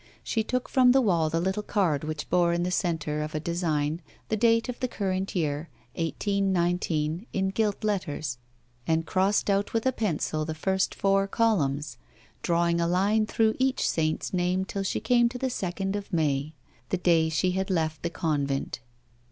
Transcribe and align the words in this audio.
She 0.23 0.43
took 0.43 0.67
from 0.67 0.93
the 0.93 0.99
wall 1.01 1.29
the 1.29 1.39
little 1.39 1.61
card 1.61 2.03
which 2.03 2.27
bore 2.27 2.53
in 2.53 2.63
tlie 2.63 2.73
centre 2.73 3.21
of 3.21 3.35
a 3.35 3.39
design, 3.39 4.01
the 4.29 4.35
date 4.35 4.67
of 4.67 4.79
the 4.79 4.87
current 4.87 5.35
year 5.35 5.69
181'J 5.95 7.27
in 7.33 7.49
gilt 7.49 7.83
letters, 7.83 8.39
and 8.87 9.05
crossed 9.05 9.47
out 9.47 9.67
■\vitii 9.67 9.85
a 9.85 9.91
pencil 9.91 10.43
the 10.43 10.55
first 10.55 10.95
four 10.95 11.27
columns, 11.27 11.99
drawing 12.41 12.81
a 12.81 12.87
line 12.87 13.27
through 13.27 13.53
each 13.59 13.87
6 13.87 13.95
A 13.95 14.01
WOMAN'S 14.01 14.01
LIFE. 14.01 14.03
saint's 14.15 14.33
name 14.33 14.65
till 14.65 14.81
slie 14.81 15.03
came 15.03 15.29
to 15.29 15.37
the 15.37 15.51
second 15.51 15.95
of 15.95 16.11
May, 16.11 16.55
the 16.89 16.97
day 16.97 17.29
she 17.29 17.51
had 17.51 17.69
left 17.69 18.01
the 18.01 18.09
convent. 18.09 18.79